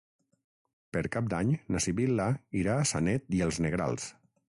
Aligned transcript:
Per 0.95 1.03
Cap 1.15 1.27
d'Any 1.33 1.51
na 1.75 1.81
Sibil·la 1.85 2.27
irà 2.61 2.79
a 2.79 2.87
Sanet 2.93 3.29
i 3.41 3.43
els 3.49 3.61
Negrals. 3.67 4.09